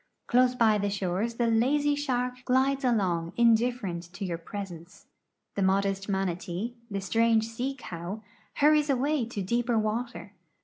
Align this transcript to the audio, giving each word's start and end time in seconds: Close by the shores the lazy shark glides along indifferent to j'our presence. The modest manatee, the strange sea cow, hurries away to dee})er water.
Close 0.25 0.55
by 0.55 0.79
the 0.79 0.89
shores 0.89 1.35
the 1.35 1.45
lazy 1.45 1.93
shark 1.95 2.43
glides 2.45 2.83
along 2.83 3.33
indifferent 3.37 4.11
to 4.11 4.25
j'our 4.25 4.43
presence. 4.43 5.05
The 5.53 5.61
modest 5.61 6.09
manatee, 6.09 6.73
the 6.89 7.01
strange 7.01 7.47
sea 7.47 7.75
cow, 7.77 8.23
hurries 8.55 8.89
away 8.89 9.27
to 9.27 9.43
dee})er 9.43 9.79
water. 9.79 10.33